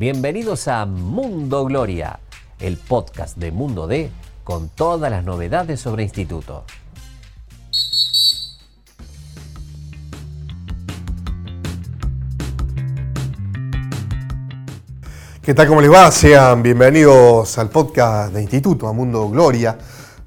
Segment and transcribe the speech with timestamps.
[0.00, 2.20] Bienvenidos a Mundo Gloria,
[2.58, 4.10] el podcast de Mundo D
[4.44, 6.64] con todas las novedades sobre instituto.
[15.42, 15.68] ¿Qué tal?
[15.68, 16.10] ¿Cómo les va?
[16.10, 19.76] Sean bienvenidos al podcast de Instituto, a Mundo Gloria,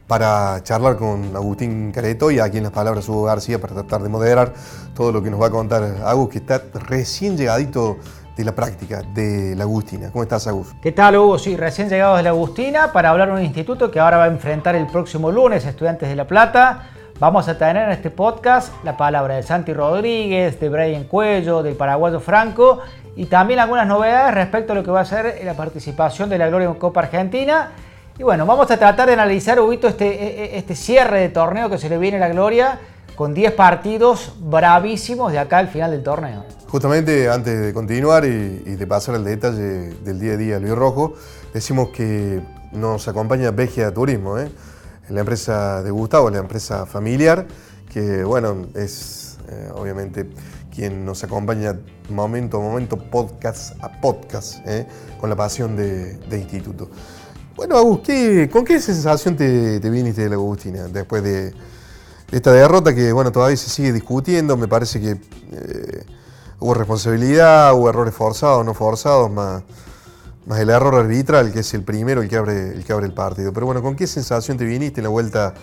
[0.06, 4.10] para charlar con Agustín Careto y aquí en las palabras Hugo García para tratar de
[4.10, 4.54] moderar
[4.94, 7.98] todo lo que nos va a contar Agus, que está recién llegadito
[8.36, 10.12] de la práctica de la Agustina.
[10.12, 10.74] ¿Cómo estás, Agus?
[10.82, 11.38] ¿Qué tal, Hugo?
[11.38, 14.28] Sí, recién llegado de la Agustina para hablar de un instituto que ahora va a
[14.28, 16.90] enfrentar el próximo lunes Estudiantes de La Plata.
[17.20, 21.76] Vamos a tener en este podcast la palabra de Santi Rodríguez, de Brian Cuello, del
[21.76, 22.80] paraguayo Franco
[23.16, 26.48] y también algunas novedades respecto a lo que va a ser la participación de la
[26.48, 27.72] Gloria Copa Argentina.
[28.18, 31.70] Y bueno, vamos a tratar de analizar, Huguito, este, e, e, este cierre de torneo
[31.70, 32.80] que se le viene a la Gloria
[33.16, 36.63] con 10 partidos bravísimos de acá al final del torneo.
[36.74, 41.14] Justamente antes de continuar y, de pasar al detalle del día a día Luis Rojo,
[41.54, 44.50] decimos que nos acompaña Vegia Turismo, ¿eh?
[45.10, 47.46] la empresa de Gustavo, la empresa familiar,
[47.92, 50.28] que bueno, es eh, obviamente
[50.74, 51.78] quien nos acompaña
[52.10, 54.88] momento a momento, podcast a podcast, ¿eh?
[55.22, 56.90] con la pasión de, instituto.
[57.56, 58.00] Bueno, Agus,
[58.52, 61.54] ¿con qué sensación te, viniste de la Agustina después de
[62.32, 64.58] esta derrota que bueno, todavía se sigue discutiendo?
[64.58, 65.83] Me parece que eh,
[66.64, 69.64] hubo responsabilidad, hubo errores forzados, no forzados, más,
[70.46, 73.14] más el error arbitral, que es el primero el que, abre, el que abre el
[73.14, 73.52] partido.
[73.52, 75.54] Pero bueno, ¿con qué sensación te viniste en la vuelta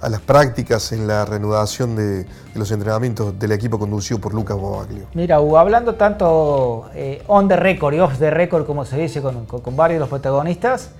[0.00, 5.04] a las prácticas en la reanudación de, los entrenamientos del equipo conducido por Lucas Bobaglio.
[5.14, 9.46] Mira, hablando tanto eh, on the record y off the record, como se dice con,
[9.76, 10.90] varios de los protagonistas,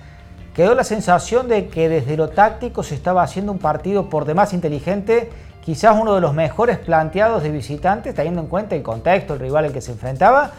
[0.53, 4.53] quedó la sensación de que desde lo táctico se estaba haciendo un partido por demás
[4.53, 5.29] inteligente,
[5.61, 9.65] quizás uno de los mejores planteados de visitantes, teniendo en cuenta el contexto, el rival
[9.65, 10.51] al que se enfrentaba,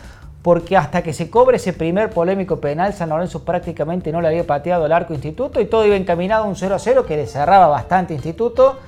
[0.43, 4.47] porque hasta que se cobre ese primer polémico penal, San Lorenzo prácticamente no le había
[4.47, 7.27] pateado el arco Instituto y todo iba encaminado a un 0 a 0 que le
[7.27, 8.79] cerraba bastante Instituto.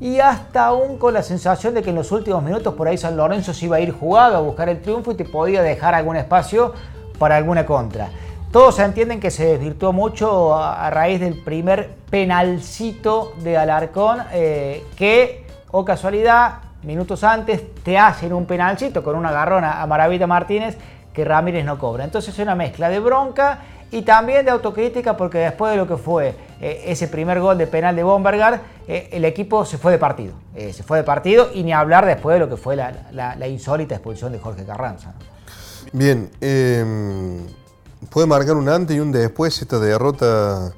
[0.00, 3.16] Y hasta aún con la sensación de que en los últimos minutos por ahí San
[3.16, 6.16] Lorenzo se iba a ir jugado a buscar el triunfo y te podía dejar algún
[6.16, 6.72] espacio
[7.18, 8.08] para alguna contra.
[8.50, 15.43] Todos entienden que se desvirtuó mucho a, raíz del primer penalcito de Alarcón, eh, que,
[15.76, 20.76] o casualidad, minutos antes te hacen un penalcito con una garrona a Maravita Martínez
[21.12, 22.04] que Ramírez no cobra.
[22.04, 23.58] Entonces es una mezcla de bronca
[23.90, 27.66] y también de autocrítica porque después de lo que fue eh, ese primer gol de
[27.66, 30.34] penal de Bombergar, eh, el equipo se fue de partido.
[30.54, 33.96] Eh, se fue de partido y ni hablar después de lo que fue la, insólita
[33.96, 35.12] expulsión de Jorge Carranza.
[35.92, 37.48] Bien, em,
[38.10, 40.72] puede marcar un antes y un después esta derrota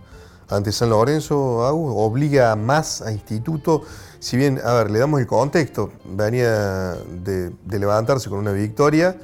[0.49, 3.83] ante San Lorenzo, obliga más a Instituto,
[4.19, 9.17] si bien, a ver, le damos el contexto, venía de levantarse con una victoria,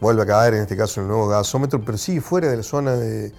[0.00, 2.62] vuelve a caer, en este caso en el nuevo gasómetro, pero sigue fuera de la
[2.62, 3.32] zona de,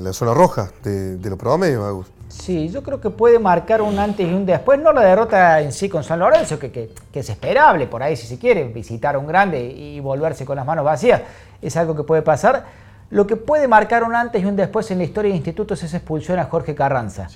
[0.00, 2.06] la zona roja, de, los promedios, Agus.
[2.28, 5.72] Sí, yo creo que puede marcar un antes y un después, no la derrota en
[5.72, 9.26] sí con San Lorenzo, que, es esperable por ahí si se quiere, visitar a un
[9.26, 11.22] grande y volverse con las manos vacías,
[11.62, 12.85] es algo que puede pasar.
[13.10, 15.90] Lo que puede marcar un antes y un después en la historia de institutos es
[15.90, 17.28] esa expulsión a Jorge Carranza.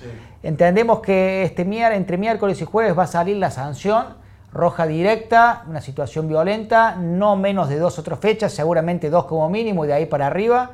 [0.43, 4.21] Entendemos que este, entre miércoles y jueves va a salir la sanción
[4.51, 9.85] roja directa, una situación violenta, no menos de dos otras fechas, seguramente dos como mínimo
[9.85, 10.71] y de ahí para arriba.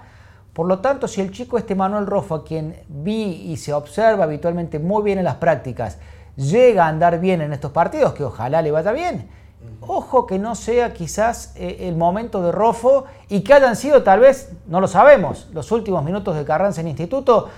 [0.53, 4.23] Por lo tanto, si el chico este Manuel Rojo, a quien vi y se observa
[4.23, 5.99] habitualmente muy bien en las prácticas,
[6.35, 9.29] llega a andar bien en estos partidos, que ojalá le vaya bien,
[9.81, 14.19] ojo que no sea quizás eh, el momento de Rofo y que hayan sido tal
[14.19, 17.49] vez, no lo sabemos, los últimos minutos de Carranza en instituto,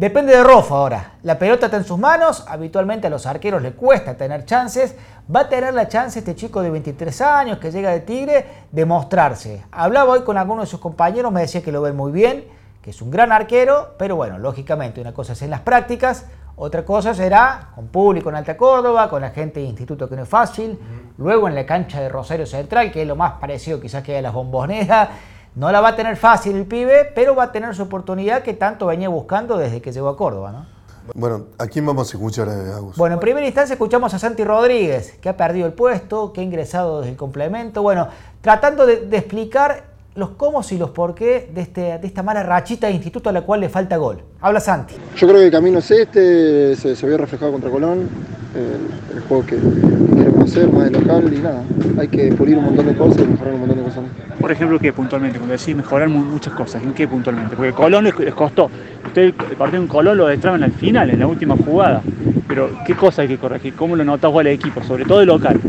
[0.00, 1.18] Depende de Rofo ahora.
[1.24, 2.46] La pelota está en sus manos.
[2.48, 4.94] Habitualmente a los arqueros le cuesta tener chances.
[5.36, 8.86] Va a tener la chance este chico de 23 años que llega de Tigre de
[8.86, 9.62] mostrarse.
[9.70, 12.46] Hablaba hoy con algunos de sus compañeros, me decía que lo ven muy bien,
[12.80, 16.24] que es un gran arquero, pero bueno, lógicamente una cosa es en las prácticas,
[16.56, 20.22] otra cosa será con público en Alta Córdoba, con la gente de instituto que no
[20.22, 20.78] es fácil,
[21.18, 24.22] luego en la cancha de Rosario Central, que es lo más parecido quizás que a
[24.22, 25.08] las bomboneras
[25.54, 28.54] no la va a tener fácil el pibe, pero va a tener su oportunidad que
[28.54, 30.80] tanto venía buscando desde que llegó a Córdoba, ¿no?
[31.14, 32.96] Bueno, ¿a quién vamos a escuchar, eh, Agus?
[32.96, 36.44] Bueno, en primera instancia escuchamos a Santi Rodríguez, que ha perdido el puesto, que ha
[36.44, 37.82] ingresado desde el complemento.
[37.82, 38.08] Bueno,
[38.40, 39.84] tratando de, explicar
[40.14, 43.32] los cómo y los por qué de, este, de esta mala rachita de instituto a
[43.32, 44.22] la cual le falta gol.
[44.40, 44.94] Habla Santi.
[45.16, 48.08] Yo creo que el camino es este, se, se había reflejado contra Colón,
[48.54, 51.62] el, juego que, queremos hacer, más de local y nada.
[51.98, 54.04] Hay que pulir un montón de cosas y mejorar un montón de cosas.
[54.40, 55.38] Por ejemplo, ¿qué puntualmente?
[55.38, 57.54] Cuando decís mejorar muchas cosas, ¿en qué puntualmente?
[57.54, 58.70] Porque Colón les, costó.
[59.06, 62.02] Usted el partido en Colón lo destraban al final, en la última jugada.
[62.48, 63.74] Pero, ¿qué cosa hay que corregir?
[63.74, 65.60] ¿Cómo lo notas vos al equipo, sobre todo el local?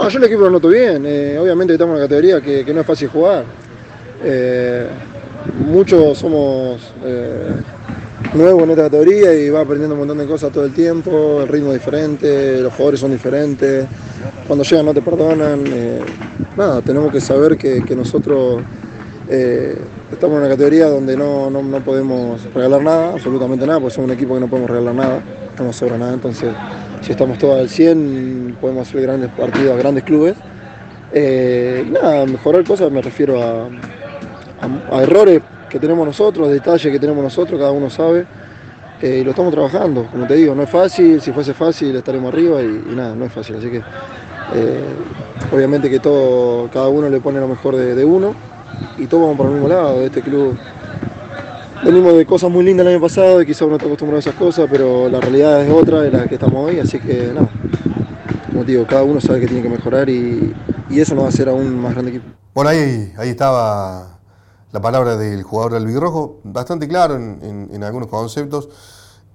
[0.00, 1.04] No, yo el equipo lo noto bien.
[1.06, 3.44] Eh, obviamente estamos en una categoría que, no es fácil jugar.
[4.22, 4.86] Eh,
[5.66, 7.52] muchos somos eh,
[8.34, 11.48] nuevos en esta categoría y va aprendiendo un montón de cosas todo el tiempo, el
[11.48, 13.86] ritmo es diferente, los jugadores son diferentes,
[14.46, 15.64] cuando llegan no te perdonan.
[16.56, 18.62] Nada, tenemos que saber que, nosotros
[19.28, 21.50] estamos en una categoría donde no,
[21.84, 25.22] podemos regalar nada, absolutamente nada, porque somos un equipo que no podemos regalar nada,
[25.58, 26.50] no sobra nada, entonces
[27.04, 30.34] si estamos todos al 100 podemos hacer grandes partidos a grandes clubes.
[31.90, 37.72] nada, mejorar cosas me refiero a, errores que tenemos nosotros, detalles que tenemos nosotros, cada
[37.72, 38.26] uno sabe.
[39.02, 42.32] Eh, y lo estamos trabajando, como te digo, no es fácil, si fuese fácil estaremos
[42.32, 43.56] arriba y, nada, no es fácil.
[43.56, 44.84] Así que eh,
[45.52, 48.34] obviamente que todo, cada uno le pone lo mejor de, uno
[48.96, 50.00] y todos vamos por el mismo lado.
[50.00, 50.56] Este club
[51.84, 54.34] venimos de cosas muy lindas el año pasado y quizás uno está acostumbrado a esas
[54.34, 57.48] cosas, pero la realidad es otra de la que estamos hoy, así que nada,
[58.50, 60.54] como digo, cada uno sabe que tiene que mejorar y,
[60.90, 62.26] eso nos va a hacer aún más grande equipo.
[62.54, 64.20] Bueno, ahí, ahí estaba
[64.70, 68.68] la palabra del jugador albirrojo, bastante claro en, algunos conceptos.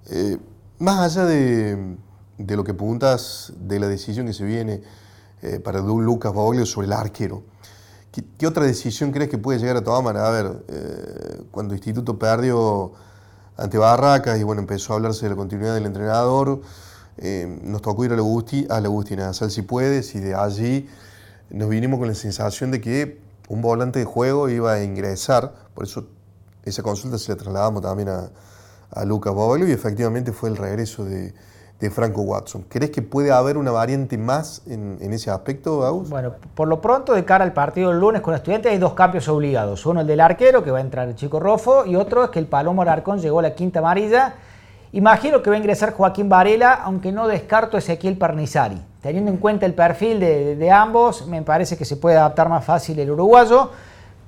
[0.09, 0.37] Eh,
[0.79, 1.97] más allá de,
[2.37, 4.81] lo que preguntas de la decisión que se viene
[5.41, 7.43] eh, para Lucas Baglio sobre el arquero,
[8.11, 10.17] ¿qué, otra decisión crees que puede llegar a tomar?
[10.17, 12.93] A ver, eh, cuando Instituto perdió
[13.57, 16.61] ante Barracas y bueno, empezó a hablarse de la continuidad del entrenador,
[17.63, 20.87] nos tocó ir a la, a Agustina, a Sal si puedes, y de allí
[21.49, 23.19] nos vinimos con la sensación de que
[23.49, 26.07] un volante de juego iba a ingresar, por eso
[26.63, 28.29] esa consulta se la trasladamos también a,
[28.91, 31.33] a Lucas Bovelio y efectivamente fue el regreso de,
[31.89, 32.65] Franco Watson.
[32.67, 36.09] ¿Crees que puede haber una variante más en, ese aspecto, Agus?
[36.09, 39.29] Bueno, por lo pronto, de cara al partido del lunes con estudiantes, hay dos cambios
[39.29, 39.85] obligados.
[39.85, 42.39] Uno el del arquero, que va a entrar el chico Rofo, y otro es que
[42.39, 44.35] el Palomo Alarcón llegó a la quinta amarilla.
[44.91, 48.81] Imagino que va a ingresar Joaquín Varela, aunque no descarto Ezequiel Parnizari.
[49.01, 52.99] Teniendo en cuenta el perfil de, ambos, me parece que se puede adaptar más fácil
[52.99, 53.69] el uruguayo,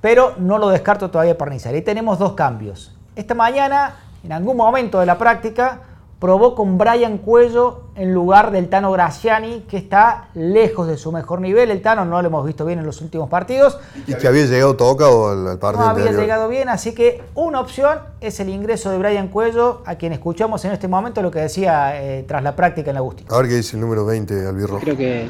[0.00, 1.76] pero no lo descarto todavía Parnizari.
[1.76, 2.96] Ahí tenemos dos cambios.
[3.14, 5.80] Esta mañana, en algún momento de la práctica,
[6.22, 11.40] probó con Brian Cuello en lugar del Tano Graciani, que está lejos de su mejor
[11.40, 11.72] nivel.
[11.72, 13.76] El Tano no lo hemos visto bien en los últimos partidos.
[14.06, 15.84] ¿Y que había llegado tocado al, partido?
[15.84, 19.96] No había llegado bien, así que una opción es el ingreso de Brian Cuello, a
[19.96, 23.26] quien escuchamos en este momento lo que decía eh, tras la práctica en la Agustín.
[23.28, 24.78] A ver qué dice el número 20, Albirro.
[24.78, 25.26] Creo que,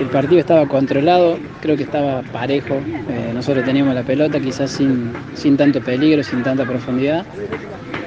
[0.00, 2.74] el partido estaba controlado, creo que estaba parejo.
[2.74, 7.24] Eh, nosotros teníamos la pelota, quizás sin, sin tanto peligro, sin tanta profundidad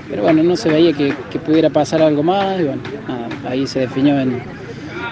[0.10, 2.81] pero bueno, no se veía que, pudiera pasar algo más y bueno,
[3.48, 4.42] ahí se definió en,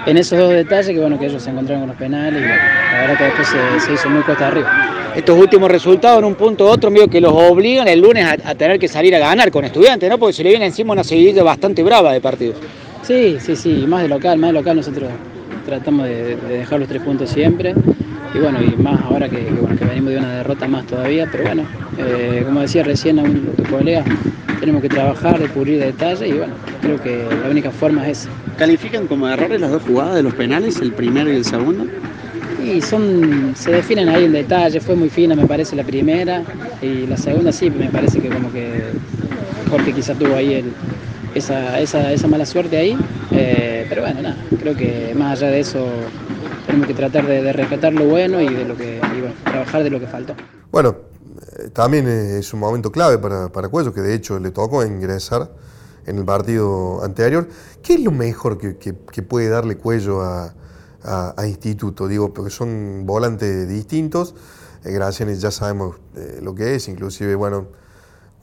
[0.05, 2.61] esos dos detalles que bueno, que ellos se encontraron con los penales y bueno,
[2.91, 3.47] la verdad que después
[3.85, 5.11] se, hizo muy cuesta arriba.
[5.15, 8.55] Estos últimos resultados en un punto u otro, medio que los obligan el lunes a,
[8.55, 10.17] tener que salir a ganar con estudiantes, ¿no?
[10.17, 12.57] Porque se le viene encima una seguidilla bastante brava de partidos.
[13.03, 15.09] Sí, sí, sí, más de local, más de local nosotros
[15.65, 17.73] tratamos de, dejar los tres puntos siempre
[18.33, 19.37] y bueno, y más ahora que,
[19.87, 21.63] venimos de una derrota más todavía, pero bueno,
[21.97, 24.03] eh, como decía recién a un tu colega,
[24.59, 28.29] tenemos que trabajar, de cubrir detalles y bueno, creo que la única forma es esa.
[28.57, 31.85] ¿Califican como errores las dos jugadas de los penales, el primero y el segundo?
[32.63, 36.43] Y son, se definen ahí en detalle, fue muy fina me parece la primera
[36.81, 38.81] y la segunda sí, me parece que como que
[39.69, 40.63] Jorge quizá tuvo ahí
[41.35, 42.97] esa, esa, mala suerte ahí,
[43.31, 45.85] eh, pero bueno, nada, creo que más allá de eso
[46.65, 49.99] tenemos que tratar de, rescatar lo bueno y de lo que y trabajar de lo
[49.99, 50.35] que faltó.
[50.71, 50.95] Bueno,
[51.59, 55.49] eh, también es un momento clave para, para Cuello, que de hecho le tocó ingresar
[56.05, 57.47] en el partido anterior.
[57.81, 60.53] ¿Qué es lo mejor que, puede darle Cuello a,
[61.45, 62.07] Instituto?
[62.07, 64.35] Digo, porque son volantes distintos.
[64.85, 64.99] Eh,
[65.37, 67.67] ya sabemos eh, lo que es, inclusive, bueno,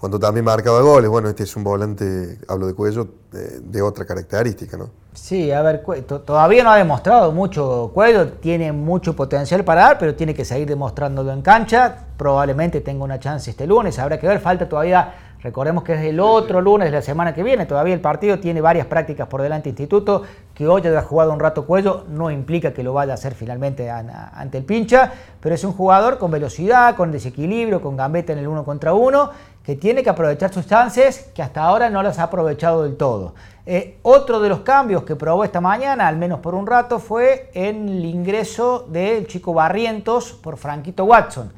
[0.01, 4.79] cuando también marcaba goles, bueno, este es un volante, hablo de Cuello, de otra característica,
[4.79, 4.89] ¿no?
[5.13, 5.85] Sí, a ver,
[6.25, 10.67] todavía no ha demostrado mucho Cuello, tiene mucho potencial para dar, pero tiene que seguir
[10.67, 12.07] demostrándolo en cancha.
[12.17, 16.21] Probablemente tenga una chance este lunes, habrá que ver, falta todavía, recordemos que es el
[16.21, 19.71] otro lunes de la semana que viene, todavía el partido tiene varias prácticas por delante.
[19.71, 20.23] Instituto,
[20.55, 23.91] que hoy haya jugado un rato Cuello no implica que lo vaya a hacer finalmente
[23.91, 28.49] ante el pincha, pero es un jugador con velocidad, con desequilibrio, con gambeta en el
[28.49, 29.31] uno contra uno,
[29.65, 33.35] que tiene que aprovechar sus chances, que hasta ahora no las ha aprovechado del todo.
[33.67, 37.51] Eh, otro de los cambios que probó esta mañana, al menos por un rato, fue
[37.55, 41.53] en el ingreso del chico Barrientos por Franquito Watson,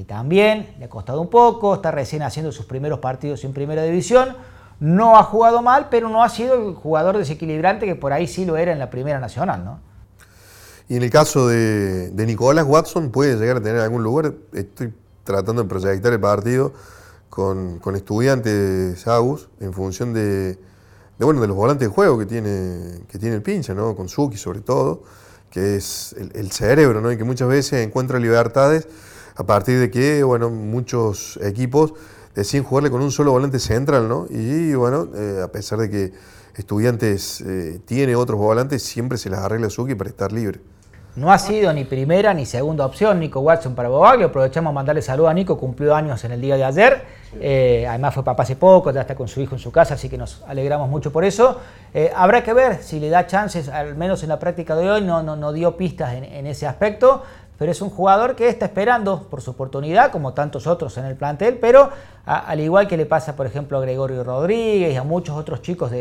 [0.00, 3.82] que también le ha costado un poco, está recién haciendo sus primeros partidos en primera
[3.82, 4.34] división.
[4.80, 8.46] No ha jugado mal, pero no ha sido el jugador desequilibrante que por ahí sí
[8.46, 9.78] lo era en la primera nacional, ¿no?
[10.88, 14.32] Y en el caso de, Nicolás Watson, puede llegar a tener algún lugar.
[14.54, 16.72] Estoy tratando de proyectar el partido
[17.28, 20.58] con, con estudiantes Agus en función de,
[21.18, 23.94] bueno, de los volantes de juego que tiene, que tiene el pincha, ¿no?
[23.94, 25.02] con Suki sobre todo,
[25.50, 27.12] que es el, cerebro, ¿no?
[27.12, 28.88] y que muchas veces encuentra libertades
[29.40, 31.94] a partir de que, bueno, muchos equipos
[32.34, 34.26] deciden jugarle con un solo volante central, ¿no?
[34.28, 36.12] Y bueno, eh, a pesar de que
[36.54, 40.60] Estudiantes eh, tiene otros volantes, siempre se las arregla Suki para estar libre.
[41.16, 44.28] No ha sido ni primera ni segunda opción Nico Watson para Bobaglio.
[44.28, 47.02] Aprovechamos a mandarle salud a Nico, cumplió años en el día de ayer.
[47.40, 50.08] Eh, además fue papá hace poco, ya está con su hijo en su casa, así
[50.08, 51.60] que nos alegramos mucho por eso.
[51.94, 55.02] Eh, habrá que ver si le da chances, al menos en la práctica de hoy,
[55.02, 57.22] no, no, no dio pistas en, ese aspecto
[57.60, 61.14] pero es un jugador que está esperando por su oportunidad, como tantos otros en el
[61.14, 61.90] plantel, pero
[62.24, 65.92] al igual que le pasa, por ejemplo, a Gregorio Rodríguez y a muchos otros chicos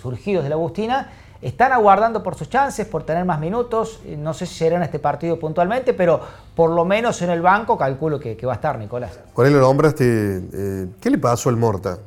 [0.00, 1.10] surgidos de la Agustina,
[1.42, 3.98] están aguardando por sus chances, por tener más minutos.
[4.18, 6.20] No sé si será en este partido puntualmente, pero
[6.54, 9.18] por lo menos en el banco calculo que, va a estar, Nicolás.
[9.34, 10.04] Con él lo nombraste.
[10.52, 11.98] Eh, ¿Qué le pasó al Morta?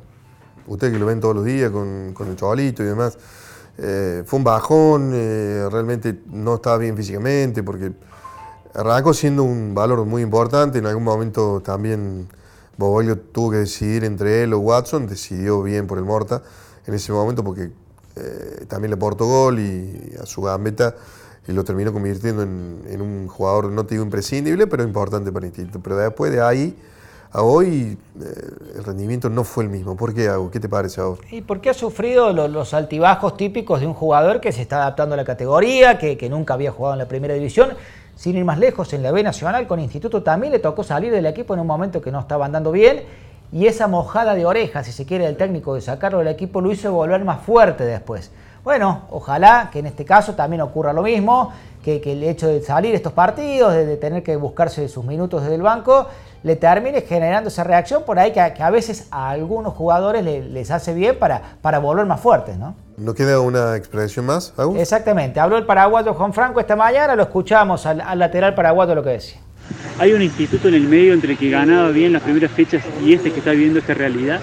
[0.66, 3.18] Usted que lo ven todos los días con, el chavalito y demás.
[3.76, 7.92] Eh, fue un bajón, eh, realmente no estaba bien físicamente porque
[8.74, 12.28] Arrancó siendo un valor muy importante, en algún momento también
[12.76, 16.42] Bobolio tuvo que decidir entre él o Watson, decidió bien por el Morta
[16.86, 17.70] en ese momento porque
[18.16, 20.94] eh, también le aportó gol y a su gambeta
[21.46, 25.50] y lo terminó convirtiendo en, un jugador, no te digo imprescindible, pero importante para el
[25.50, 25.80] instituto.
[25.80, 26.76] Pero después de ahí
[27.32, 28.24] a hoy eh,
[28.76, 29.94] el rendimiento no fue el mismo.
[29.96, 30.50] ¿Por qué, Hago?
[30.50, 31.20] ¿Qué te parece ahora?
[31.30, 35.16] Y porque ha sufrido los, altibajos típicos de un jugador que se está adaptando a
[35.16, 37.74] la categoría, que nunca había jugado en la primera división
[38.16, 41.26] sin ir más lejos, en la B Nacional con Instituto también le tocó salir del
[41.26, 43.02] equipo en un momento que no estaba andando bien
[43.52, 46.72] y esa mojada de orejas, si se quiere, del técnico de sacarlo del equipo lo
[46.72, 48.30] hizo volver más fuerte después.
[48.64, 51.52] Bueno, ojalá que en este caso también ocurra lo mismo,
[51.84, 55.62] que, el hecho de salir estos partidos, de, tener que buscarse sus minutos desde el
[55.62, 56.08] banco,
[56.42, 60.94] le termine generando esa reacción por ahí que, a veces a algunos jugadores les hace
[60.94, 62.74] bien para, para volver más fuertes, ¿no?
[62.96, 65.40] ¿No queda una expresión más, Exactamente.
[65.40, 69.40] Habló el paraguayo Juan Franco esta mañana, lo escuchamos al, lateral paraguayo lo que decía.
[69.98, 73.14] ¿Hay un instituto en el medio entre el que ganaba bien las primeras fechas y
[73.14, 74.38] este que está viviendo esta realidad?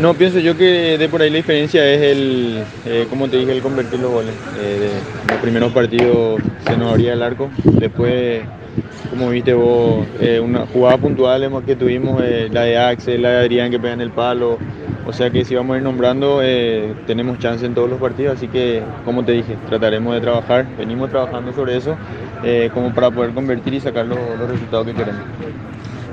[0.00, 3.52] No, pienso yo que de por ahí la diferencia es el, eh, como te dije,
[3.52, 4.34] el convertir los goles.
[4.60, 4.90] Eh,
[5.28, 8.42] los primeros partidos se nos abría el arco, después,
[9.10, 12.20] como viste vos, eh, una jugada puntual que tuvimos,
[12.50, 14.58] la de Axel, la de Adrián que pegan el palo,
[15.06, 18.36] o sea que si vamos a ir nombrando, eh, tenemos chance en todos los partidos,
[18.36, 21.96] así que, como te dije, trataremos de trabajar, venimos trabajando sobre eso,
[22.42, 24.18] eh, como para poder convertir y sacar los,
[24.48, 25.22] resultados que queremos.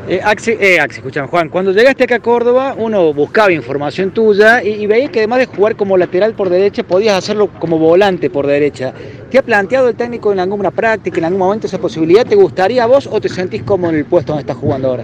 [0.08, 4.70] Eh, Axi, eh, escúchame, Juan, cuando llegaste acá a Córdoba, uno buscaba información tuya y,
[4.70, 8.48] y veía que además de jugar como lateral por derecha, podías hacerlo como volante por
[8.48, 8.94] derecha.
[9.30, 12.26] ¿Te ha planteado el técnico en alguna práctica, en algún momento esa posibilidad?
[12.26, 15.04] ¿Te gustaría vos o te sentís como en el puesto donde estás jugando ahora?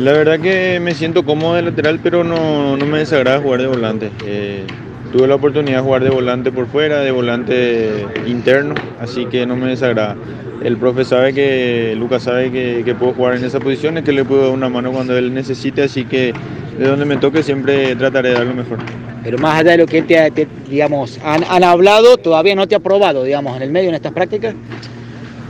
[0.00, 4.10] La verdad que me siento cómodo de lateral, pero no, me desagrada jugar de volante.
[4.24, 4.64] Eh,
[5.12, 9.56] tuve la oportunidad de jugar de volante por fuera, de volante interno, así que no
[9.56, 10.16] me desagrada.
[10.64, 14.24] El profe sabe que, Lucas sabe que, puedo jugar en esa posición, y que le
[14.24, 16.32] puedo dar una mano cuando él necesite, así que
[16.78, 18.78] de donde me toque siempre trataré de dar lo mejor.
[19.22, 22.80] Pero más allá de lo que él te, digamos, han, hablado, todavía no te ha
[22.80, 24.54] probado, digamos, en el medio en estas prácticas.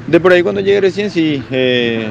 [0.09, 2.09] De por ahí cuando llegue recién sí, eh,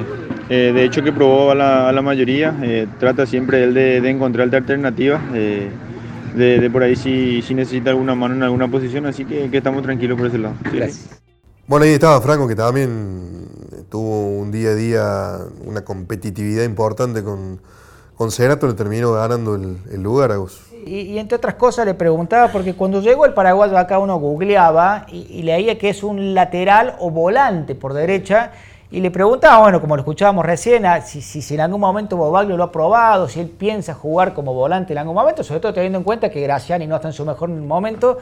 [0.50, 4.54] eh, de hecho que probó a la, mayoría, eh, trata siempre él de, de encontrar
[4.54, 5.70] alternativas, eh,
[6.36, 10.18] de, por ahí si, si, necesita alguna mano en alguna posición, así que, estamos tranquilos
[10.18, 10.56] por ese lado.
[11.68, 13.48] Bueno, ahí estaba Franco, que también
[13.92, 17.62] tuvo un día a día una competitividad importante con,
[18.16, 20.38] con Cerato, le terminó ganando el, lugar a
[20.84, 25.06] y, y, entre otras cosas le preguntaba, porque cuando llegó el paraguayo acá uno googleaba
[25.10, 28.52] y, y leía que es un lateral o volante por derecha,
[28.92, 32.64] y le preguntaba, bueno, como lo escuchábamos recién, si, si, en algún momento Bobaglio lo
[32.64, 36.04] ha probado, si él piensa jugar como volante en algún momento, sobre todo teniendo en
[36.04, 38.18] cuenta que Graciani no está en su mejor momento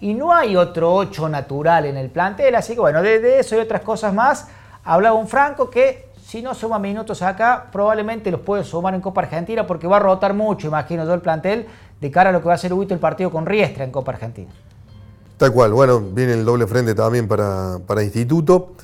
[0.00, 2.54] y no hay otro 8 natural en el plantel.
[2.54, 4.46] Así que bueno, de, eso y otras cosas más,
[4.84, 9.22] hablaba un Franco que si no suma minutos acá, probablemente los puede sumar en Copa
[9.22, 11.66] Argentina porque va a rotar mucho, imagino yo, el plantel
[12.00, 14.12] de cara a lo que va a ser Huito el partido con Riestra en Copa
[14.12, 14.50] Argentina.
[15.36, 18.74] Tal cual, bueno, viene el doble frente también para, para Instituto.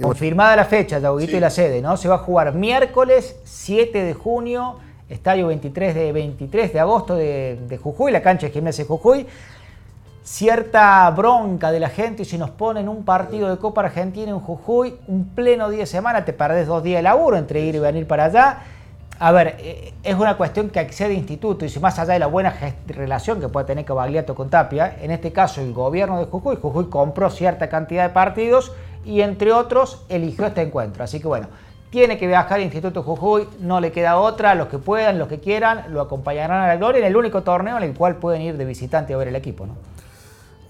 [0.00, 1.96] Confirmada la fecha, Yaguito y la sede, ¿no?
[1.96, 4.76] Se va a jugar miércoles 7 de junio,
[5.08, 9.26] estadio 23 de, 23 de agosto de, Jujuy, la cancha de Gimnasia de Jujuy.
[10.24, 14.38] Cierta bronca de la gente y si nos ponen un partido de Copa Argentina en
[14.38, 17.78] Jujuy, un pleno día de semana, te perdés dos días de laburo entre ir y
[17.78, 18.58] venir para allá.
[19.18, 22.28] A ver, eh, es una cuestión que accede instituto y si más allá de la
[22.28, 22.54] buena
[22.86, 26.86] relación que puede tener Cavagliato con Tapia, en este caso el gobierno de Jujuy, Jujuy
[26.86, 28.72] compró cierta cantidad de partidos
[29.04, 31.04] y entre otros eligió este encuentro.
[31.04, 31.48] Así que bueno,
[31.90, 35.40] tiene que viajar al Instituto Jujuy, no le queda otra, los que puedan, los que
[35.40, 38.56] quieran, lo acompañarán a la gloria en el único torneo en el cual pueden ir
[38.56, 39.66] de visitante a ver el equipo.
[39.66, 39.74] ¿no?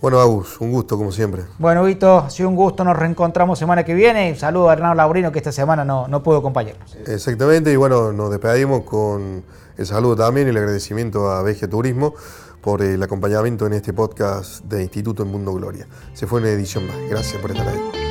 [0.00, 1.42] Bueno, Agus, un gusto como siempre.
[1.58, 4.34] Bueno, Vito, sido un gusto, nos reencontramos semana que viene.
[4.34, 6.96] Saludo a Hernán Laurino que esta semana no, no pudo acompañarnos.
[7.06, 9.44] Exactamente, y bueno, nos despedimos con
[9.76, 12.14] el saludo también y el agradecimiento a Vegia Turismo
[12.60, 15.86] por el acompañamiento en este podcast de Instituto en Mundo Gloria.
[16.14, 16.96] Se fue una edición más.
[17.08, 18.01] Gracias por estar ahí.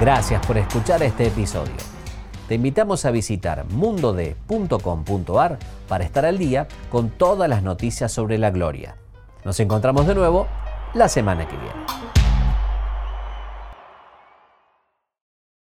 [0.00, 1.74] Gracias por escuchar este episodio.
[2.46, 5.58] Te invitamos a visitar mundode.com.ar
[5.88, 8.96] para estar al día con todas las noticias sobre la gloria.
[9.44, 10.46] Nos encontramos de nuevo
[10.94, 11.97] la semana que viene.